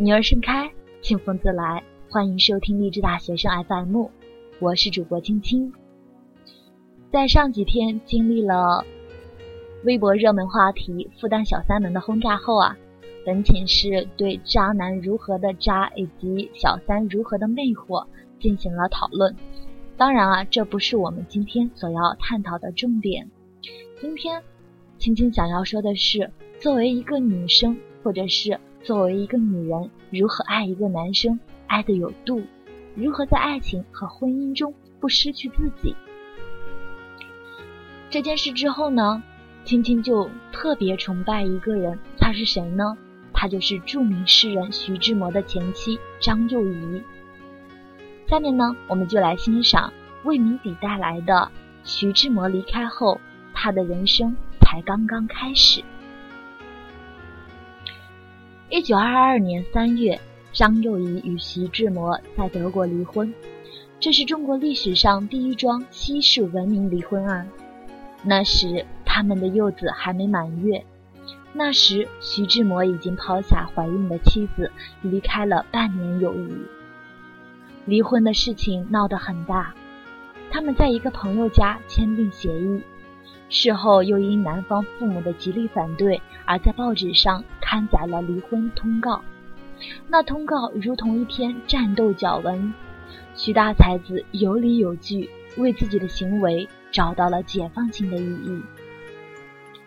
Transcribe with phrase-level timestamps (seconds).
[0.00, 0.70] 女儿盛开，
[1.02, 1.82] 清风自来。
[2.08, 4.06] 欢迎收听励志大学生 FM，
[4.60, 5.72] 我是主播青青。
[7.10, 8.84] 在上几天经历了
[9.82, 12.76] 微博热门话题“复旦小三门”的轰炸后啊，
[13.26, 18.06] 本寝室对渣男如何的渣以及小三如何的魅惑
[18.38, 19.34] 进行了讨论。
[19.96, 23.28] 当然啊，这不是我们今天所要探讨的重点。
[24.00, 24.40] 今天
[24.96, 26.30] 青青想要说的是，
[26.60, 31.38] 作为一个女生，或者是作为一个女人，如何爱一个男生。
[31.66, 32.42] 爱的有度，
[32.94, 35.94] 如何在爱情和婚姻中不失去自己？
[38.08, 39.22] 这件事之后呢，
[39.62, 42.96] 青青就特别崇拜一个人，他是谁呢？
[43.34, 47.02] 他就是著名诗人徐志摩的前妻张幼仪。
[48.26, 49.92] 下面呢，我们就来欣赏
[50.24, 51.52] 魏明笔带来的
[51.84, 53.20] 徐志摩离开后，
[53.52, 55.84] 他的人生才刚刚开始。
[58.70, 60.18] 一九二二年三月。
[60.50, 63.32] 张幼仪与徐志摩在德国离婚，
[64.00, 67.46] 这是中国历史上第一桩西式文明离婚案。
[68.24, 70.84] 那时他们的幼子还没满月，
[71.52, 74.72] 那时徐志摩已经抛下怀孕的妻子，
[75.02, 76.50] 离开了半年有余。
[77.84, 79.74] 离婚的事情闹得很大，
[80.50, 82.82] 他们在一个朋友家签订协议，
[83.50, 89.22] 事后又因男方父母的极力反对，而在报纸上刊载了离婚通告。
[90.08, 92.74] 那通告如同一篇战斗脚文，
[93.34, 98.60] 徐大才子有理有据，为自己的行为找到了解放性的意义。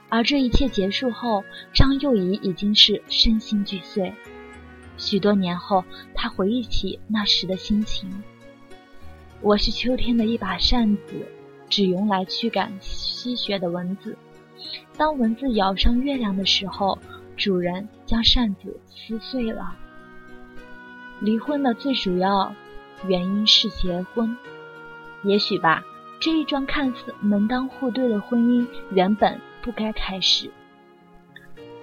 [0.09, 4.13] 而这一切结束后，张幼仪已经是身心俱碎。
[4.97, 8.09] 许多年后，他回忆起那时的心情
[9.41, 11.25] ：“我是秋天的一把扇子，
[11.71, 14.15] 只用来驱赶吸血的蚊子。
[14.95, 16.99] 当蚊子咬上月亮的时候。”
[17.37, 19.75] 主人将扇子撕碎了。
[21.21, 22.53] 离婚的最主要
[23.07, 24.37] 原因是结婚，
[25.23, 25.83] 也许吧。
[26.19, 30.51] 这一桩看似门当户对的婚姻原本不该开始。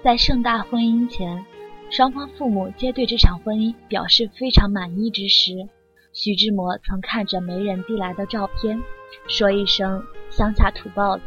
[0.05, 1.45] 在盛大婚姻前，
[1.91, 5.69] 双方父母皆对这场婚姻表示非常满意之时，
[6.13, 8.81] 徐志摩曾看着媒人递来的照片，
[9.27, 11.23] 说一声“乡下土包子”，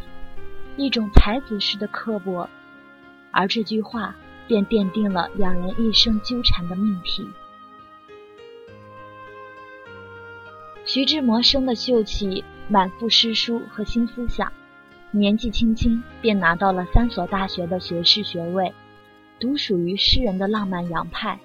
[0.78, 2.50] 一种才子式的刻薄。
[3.32, 4.16] 而这句话
[4.48, 7.28] 便奠定了两人一生纠缠的命题。
[10.84, 14.52] 徐志摩生的秀气，满腹诗书和新思想，
[15.12, 18.74] 年纪轻轻便拿到了三所大学的学士学位，
[19.40, 21.40] 独属于诗人的浪漫洋派，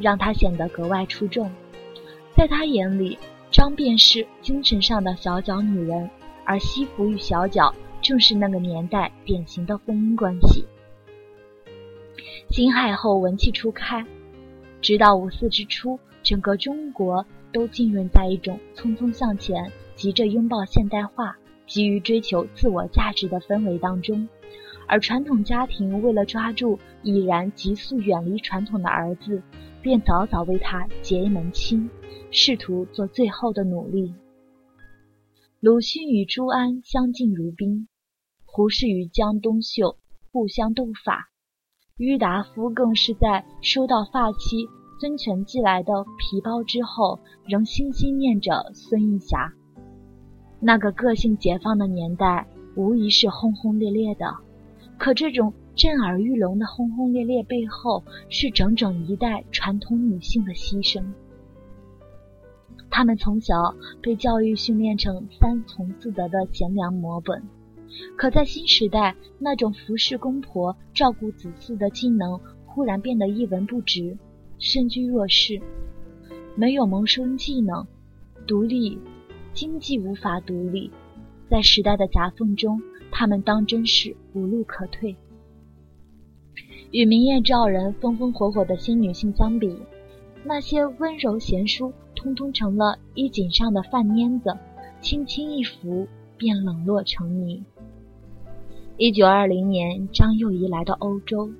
[0.00, 1.52] 让他显得格外出众。
[2.34, 3.18] 在他眼里，
[3.52, 6.08] 张便是精神上的小脚女人，
[6.42, 10.64] 而西服与小脚正是那个年代典型的婚姻关系。
[12.48, 14.04] 辛亥后文气初开，
[14.80, 21.36] 直到五四之初，整个中国都浸润在一种匆匆向前、急着拥抱现代化、
[21.66, 24.26] 急于追求自我价值的氛围当中。
[24.86, 29.42] 而传统家庭为了抓住已然急速远离传统的儿子，
[29.82, 31.90] 便早早为他结一门亲，
[32.30, 34.14] 试图做最后的努力。
[35.60, 37.88] 鲁迅与朱安相敬如宾，
[38.44, 39.96] 胡适与江冬秀
[40.30, 41.28] 互相斗法。
[41.98, 44.66] 郁达夫更是在收到发妻
[45.00, 49.52] 孙权寄来的皮包之后，仍心心念着孙玉霞。
[50.60, 54.32] 那个个性解放的年代，无疑是轰轰烈烈的。
[54.96, 61.02] 可这种震耳欲聋的轰轰烈烈背后，是整整一代传统女性的牺牲。
[62.90, 67.42] 她们从小被教育训练成三从四德的贤良模本。
[68.16, 74.16] 可在新时代，那种服侍公婆、照顾子嗣的技能忽然变得一文不值，
[74.58, 75.60] 身居弱势，
[76.54, 77.86] 没有谋生技能，
[78.46, 78.98] 独立
[79.52, 80.90] 经济无法独立，
[81.48, 85.16] 在时代的夹缝中，他们当真是无路可退。
[86.92, 89.74] 与明艳照人、风风火火的新女性相比，
[90.44, 94.54] 那些温柔贤淑，通通成了衣锦上的饭粘子，
[95.00, 96.06] 轻轻一拂
[96.36, 97.64] 便冷落成泥。
[98.98, 101.50] 一九二零年，张幼仪来到欧洲，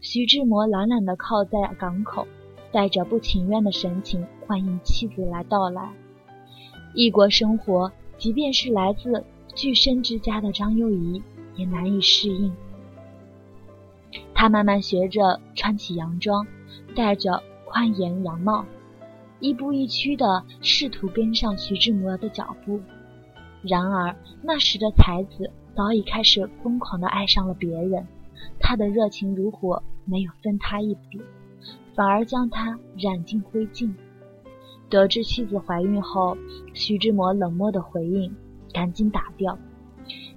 [0.00, 2.26] 徐志摩懒懒地靠在港口，
[2.72, 5.92] 带着不情愿的神情欢迎妻子来到来。
[6.92, 9.24] 异国生活，即便是来自
[9.54, 11.22] 巨绅之家的张幼仪
[11.54, 12.52] 也难以适应。
[14.42, 16.44] 他慢慢学着穿起洋装，
[16.96, 18.66] 戴着宽檐洋帽，
[19.38, 22.80] 亦步亦趋地试图跟上徐志摩的脚步。
[23.62, 25.48] 然而那时的才子。
[25.76, 28.04] 早已开始疯狂地爱上了别人，
[28.58, 31.22] 他的热情如火，没有分他一笔。
[31.94, 33.94] 反而将他染尽灰烬。
[34.90, 36.36] 得知妻子怀孕后，
[36.74, 38.34] 徐志摩冷漠的回应
[38.74, 39.56] ：“赶紧打掉。”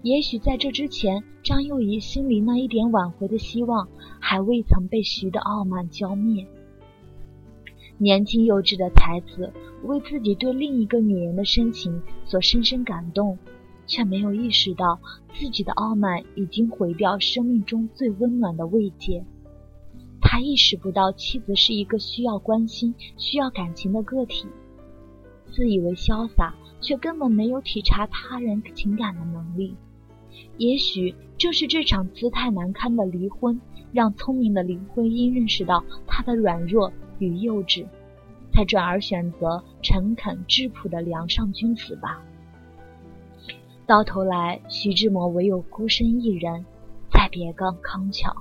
[0.05, 6.45] 也许在这之前，张幼仪心里那一点挽回的希望还未曾被徐的傲慢浇灭。
[7.97, 13.35] 年轻幼稚的才子为自己对另一个女人的深情所深深感动，
[13.87, 14.99] 却没有意识到
[15.33, 19.25] 自己的傲慢已经毁掉生命中最温暖的慰藉。
[20.21, 24.45] 他意识不到妻子是一个需要关心、需要感情的个体，
[25.49, 29.75] 自以为潇洒，却根本没有体察他人情感的能力。
[30.57, 33.59] 也许正是这场姿态难堪的离婚，
[33.91, 37.85] 让聪明的林徽因认识到她的软弱与幼稚，
[38.53, 42.21] 才转而选择诚恳质朴的梁上君子吧。
[43.85, 46.65] 到头来，徐志摩唯有孤身一人，
[47.11, 48.35] 再别更康桥。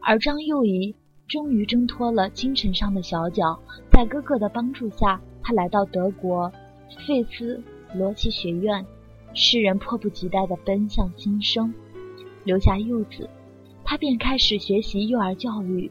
[0.00, 0.94] 而张幼仪
[1.26, 3.58] 终于挣脱了精神上的小脚，
[3.90, 6.52] 在哥哥的帮助下，他来到德国
[7.06, 7.62] 费斯
[7.94, 8.86] 罗奇学院。
[9.34, 11.72] 诗人迫不及待地奔向新生，
[12.44, 13.28] 留下幼子，
[13.84, 15.90] 他便开始学习幼儿教育。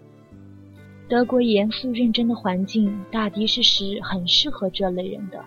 [1.08, 5.46] 德国严肃认真的环境，大抵是使很适合这类人的。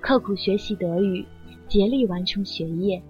[0.00, 1.24] 刻苦学习德语，
[1.68, 3.00] 竭力完成学业，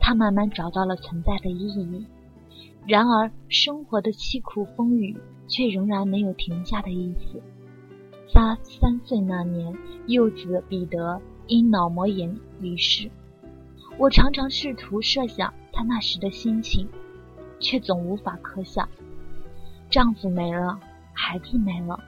[0.00, 2.04] 他慢慢找到了存在的意义。
[2.86, 5.16] 然而，生活的凄苦风雨
[5.48, 7.40] 却仍然没有停下的意思。
[8.32, 9.72] 他三岁那年，
[10.06, 13.10] 幼子彼得因脑膜炎离世。
[13.98, 16.88] 我常常试图设想她那时的心情，
[17.60, 18.88] 却总无法可想。
[19.88, 20.78] 丈夫没了，
[21.12, 21.98] 孩子没了，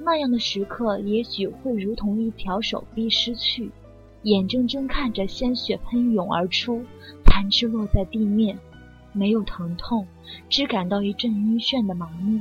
[0.00, 3.70] 那样的时刻，也许会如同一条手臂失去，
[4.22, 6.84] 眼睁睁看着鲜血喷涌而出，
[7.24, 8.58] 残肢落在地面。
[9.12, 10.06] 没有疼痛，
[10.48, 12.40] 只感到一阵晕眩的麻木。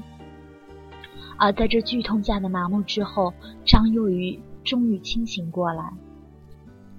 [1.38, 3.34] 而在这剧痛下的麻木之后，
[3.64, 5.94] 张幼仪终于清醒过来。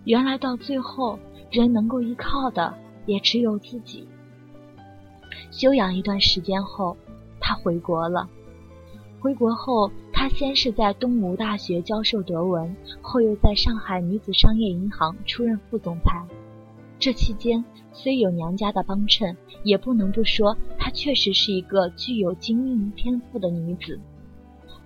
[0.05, 1.19] 原来到最后，
[1.51, 2.75] 人能够依靠的
[3.07, 4.07] 也只有自己。
[5.51, 6.97] 休养一段时间后，
[7.41, 8.29] 他回国了。
[9.21, 16.23] 回国后，他先是在东吴大学教授德文，后又在上海女子商业银行出任副总裁。
[16.99, 23.99] 这期间虽有娘家的帮衬，也不能不说她确实是一个具有经营天赋的女子。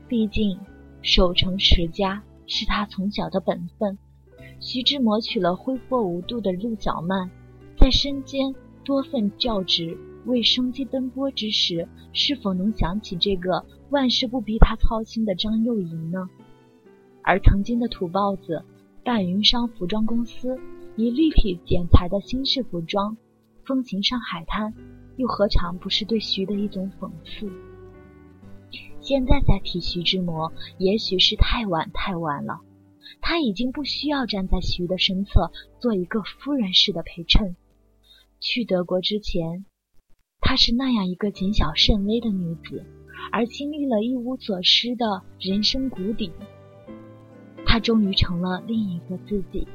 [0.06, 0.59] 毕竟
[1.03, 3.99] 守成持家是她从小的本分。
[4.61, 7.31] 徐志摩娶了挥霍无度的陆小曼，
[7.77, 8.55] 在身兼
[8.85, 9.97] 多份教职、
[10.27, 16.29] 为生计奔波之时，是否能想起这个万事不逼他操心的张幼仪呢？
[17.23, 18.65] 而曾经的土包子，
[19.05, 20.59] 半云商服装公司。
[20.97, 23.17] 以立体剪裁的新式服装，
[23.62, 24.75] 风行上海滩，
[25.17, 27.49] 又何尝不是对徐的一种讽刺？
[29.00, 32.59] 现在再提徐志摩，也许是太晚太晚了。
[33.21, 35.51] 他已经不需要站在徐的身侧，
[35.81, 37.57] 做一个夫人式的陪衬。
[38.41, 39.65] 去德国之前，
[40.41, 42.85] 她是那样一个谨小慎微的女子，
[43.33, 46.31] 而经历了一无所失的人生谷底，
[47.67, 49.67] 她终于成了另一个自己。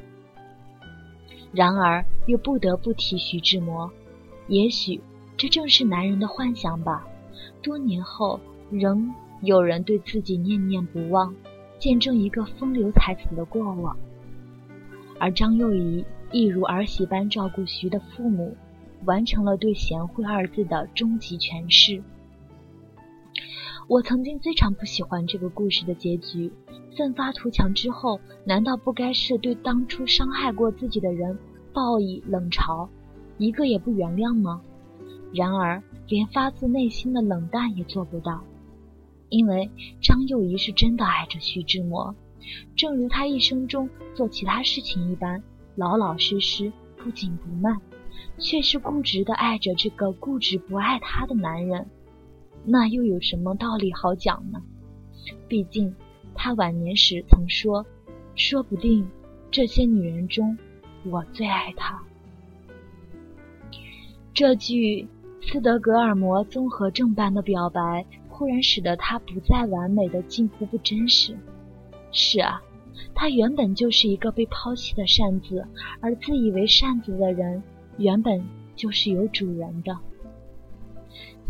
[1.51, 3.91] 然而，又不得不提徐志摩。
[4.47, 4.99] 也许
[5.37, 7.07] 这正是男人的幻想吧。
[7.61, 8.39] 多年后，
[8.71, 11.35] 仍有人对自己念念不忘，
[11.79, 13.97] 见证一个风流才子的过往。
[15.19, 18.55] 而张幼仪亦如儿媳般照顾徐的父母，
[19.05, 22.01] 完成了对“贤惠”二字的终极诠释。
[23.87, 26.51] 我曾经非常不喜欢这个故事的结局。
[26.95, 31.37] 奋发图强之后，难道不该是对当初伤害过自己的人
[31.73, 32.87] 报以冷嘲，
[33.37, 34.61] 一个也不原谅吗？
[35.33, 38.43] 然而，连发自内心的冷淡也做不到，
[39.33, 42.15] 因为张幼仪是真的爱着徐志摩，
[42.75, 45.41] 正如他一生中做其他事情一般，
[45.75, 47.81] 老老实实、不紧不慢，
[48.37, 51.87] 却是固执的爱着这个固执不爱他的男人。
[52.63, 54.61] 那又有什么道理好讲呢？
[55.47, 55.93] 毕竟。
[56.35, 57.85] 他晚年时曾说
[58.33, 59.07] ：“说不定
[59.51, 60.57] 这些女人中，
[61.05, 62.01] 我最爱她。”
[64.33, 65.07] 这句
[65.43, 68.03] 斯德哥尔摩综合症般的表白，
[68.43, 71.33] 忽然使得他不再完美的近乎不真实。
[72.11, 72.61] 是啊，
[73.15, 75.65] 他原本就是一个被抛弃的扇子，
[76.01, 77.63] 而自以为扇子的人，
[77.97, 78.43] 原本
[78.75, 79.97] 就是有主人的。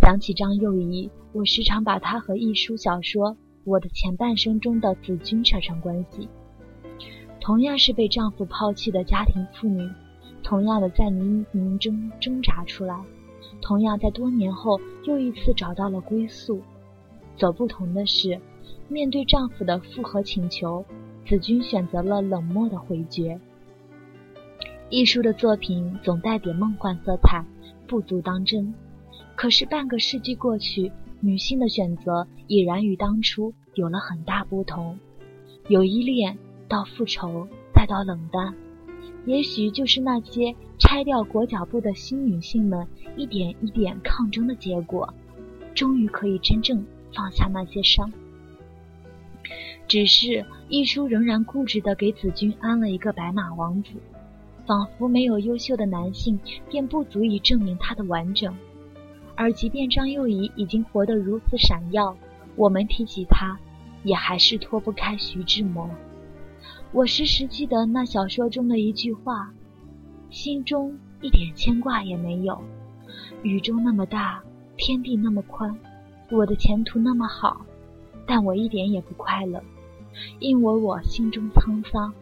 [0.03, 3.35] 想起张幼仪，我时常把她和一书小说。
[3.63, 6.29] 我的前半生中的子君扯上关系，
[7.41, 9.89] 同样是被丈夫抛弃的家庭妇女，
[10.43, 12.95] 同样的在泥泞中挣扎出来，
[13.63, 16.61] 同样在多年后又一次找到了归宿，
[17.35, 18.39] 所不同的是，
[18.87, 20.85] 面对丈夫的复合请求，
[21.25, 23.39] 子君选择了冷漠的回绝。
[24.89, 27.43] 艺术的作品总带点梦幻色彩，
[27.87, 28.73] 不足当真。
[29.35, 34.99] 可是半个世纪过去，女性的选择已然与当初有了很大不同。
[35.69, 36.37] 由依恋
[36.67, 38.53] 到复仇，再到冷淡，
[39.25, 42.85] 也许就是那些拆掉裹脚布的新女性们
[43.15, 45.11] 一点一点抗争的结果。
[45.73, 48.11] 终于可以真正放下那些伤。
[49.87, 53.91] 只是一书仍然固执地给子君安了一个白马王子。
[54.65, 56.39] 仿佛没有优秀的男性，
[56.69, 58.55] 便不足以证明他的完整。
[59.35, 62.15] 而即便张幼仪已经活得如此闪耀，
[62.55, 63.59] 我们提起他，
[64.03, 65.89] 也还是脱不开徐志摩。
[66.93, 69.51] 我时时记得那小说中的一句话
[70.31, 72.63] ：“心中一点牵挂也没有。
[73.41, 74.41] 宇宙那么大，
[74.77, 75.77] 天地那么宽，
[76.33, 77.65] 我的前途那么好，
[78.25, 79.63] 但我一点也不快乐，
[80.39, 82.13] 因为我心中沧桑，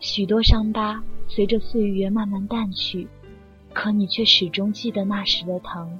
[0.00, 3.08] 许多伤疤。”随着岁月慢慢淡去，
[3.72, 5.98] 可你却始终记得那时的疼。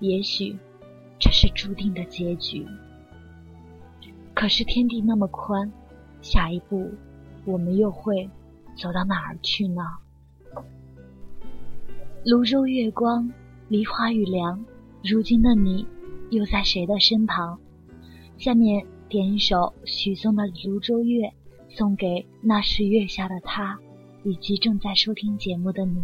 [0.00, 0.56] 也许，
[1.18, 2.66] 这是注定的结局。
[4.32, 5.70] 可是天地那么宽，
[6.22, 6.90] 下一步
[7.44, 8.28] 我们又会
[8.74, 9.82] 走到哪儿去呢？
[12.24, 13.30] 泸州月光，
[13.68, 14.64] 梨花雨凉，
[15.04, 15.86] 如今的你
[16.34, 17.58] 又在谁的身旁？
[18.36, 21.28] 下面点一首许嵩的《庐州月》，
[21.68, 23.78] 送给那时月下的他。
[24.26, 26.02] 以及正在收听节目的你。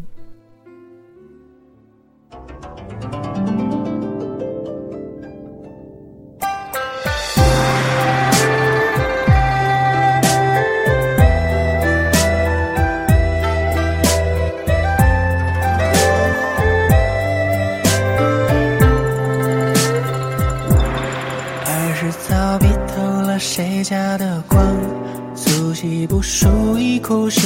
[27.11, 27.40] 输一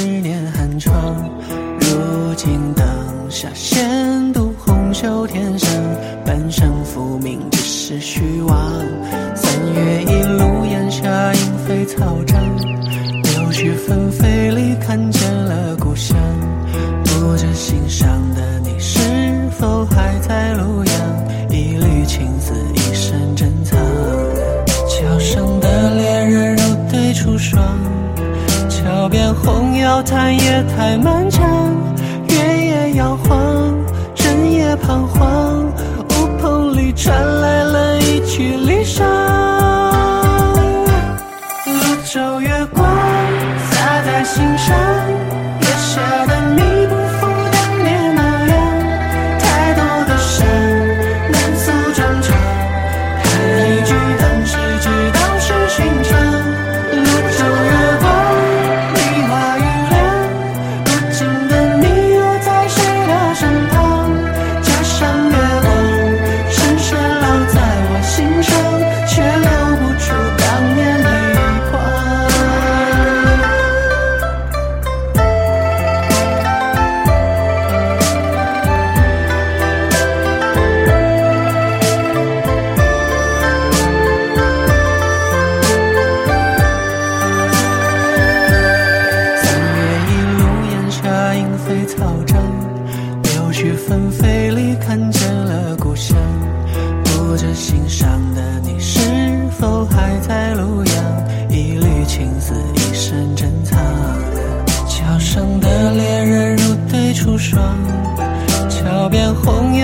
[29.94, 31.23] 红药叹夜太漫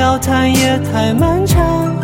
[0.01, 1.95] 要谈也太漫长，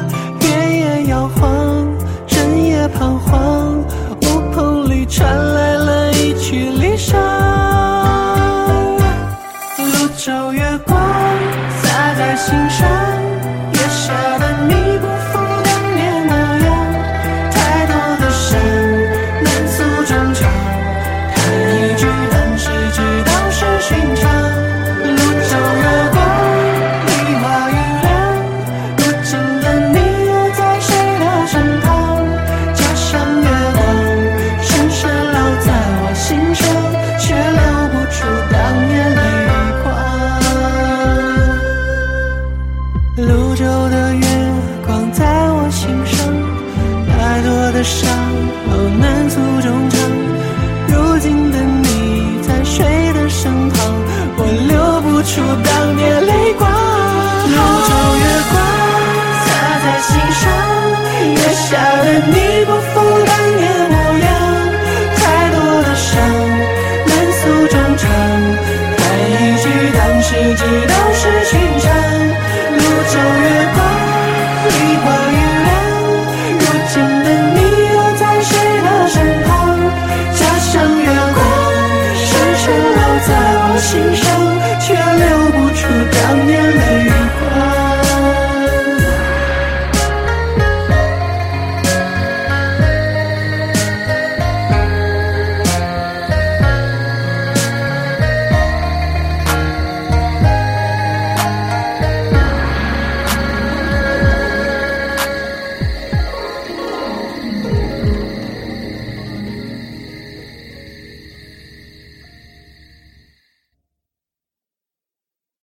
[0.43, 1.89] 月也摇晃，
[2.29, 3.79] 人也彷徨，
[4.21, 7.56] 屋棚里传来了一曲离殇。